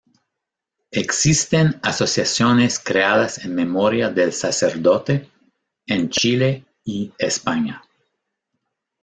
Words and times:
Existen 0.89 1.79
asociaciones 1.83 2.79
creadas 2.79 3.37
en 3.45 3.53
memoria 3.53 4.09
del 4.09 4.33
sacerdote, 4.33 5.29
en 5.85 6.09
Chile 6.09 6.65
y 6.83 7.13
España. 7.19 7.83